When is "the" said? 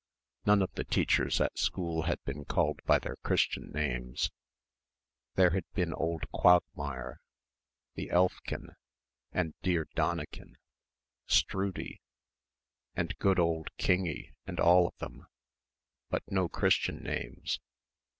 0.73-0.83, 7.93-8.09